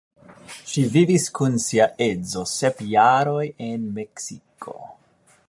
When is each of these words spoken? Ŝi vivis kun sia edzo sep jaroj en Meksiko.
Ŝi 0.69 0.85
vivis 0.95 1.27
kun 1.39 1.59
sia 1.65 1.87
edzo 2.07 2.47
sep 2.53 2.83
jaroj 2.95 3.45
en 3.71 3.87
Meksiko. 4.01 4.79